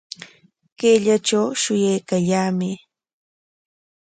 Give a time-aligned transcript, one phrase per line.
[0.79, 2.75] Kayllatraw shuyaykallaamay